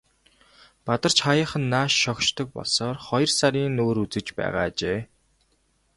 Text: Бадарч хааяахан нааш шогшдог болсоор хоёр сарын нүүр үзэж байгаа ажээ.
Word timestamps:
Бадарч 0.85 1.17
хааяахан 1.25 1.63
нааш 1.73 1.93
шогшдог 2.03 2.47
болсоор 2.57 2.97
хоёр 3.07 3.29
сарын 3.37 3.73
нүүр 3.77 3.97
үзэж 4.03 4.27
байгаа 4.37 4.65
ажээ. 4.69 4.99